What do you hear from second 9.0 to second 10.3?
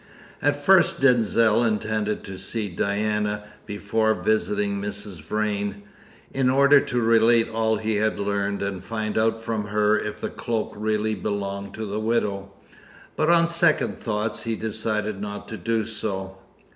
out from her if